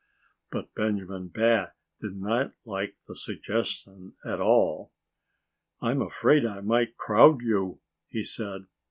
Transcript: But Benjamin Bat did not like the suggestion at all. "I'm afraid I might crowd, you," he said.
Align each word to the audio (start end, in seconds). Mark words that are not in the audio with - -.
But 0.51 0.73
Benjamin 0.73 1.27
Bat 1.27 1.75
did 1.99 2.15
not 2.17 2.53
like 2.65 2.95
the 3.07 3.13
suggestion 3.13 4.15
at 4.25 4.41
all. 4.41 4.91
"I'm 5.79 6.01
afraid 6.01 6.43
I 6.43 6.61
might 6.61 6.97
crowd, 6.97 7.41
you," 7.43 7.81
he 8.09 8.23
said. 8.23 8.65